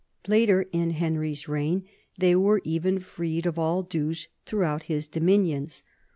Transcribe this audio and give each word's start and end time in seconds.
Later 0.27 0.63
in 0.71 0.89
Henry's 0.89 1.47
reign 1.47 1.87
they 2.17 2.35
were 2.35 2.59
even 2.63 2.97
freed 2.99 3.45
of 3.45 3.59
all 3.59 3.83
dues 3.83 4.29
through 4.47 4.63
out 4.63 4.83
his 4.85 5.07
dominions. 5.07 5.83